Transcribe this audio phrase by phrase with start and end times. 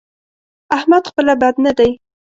[0.77, 1.91] احمد خپله بد نه دی؛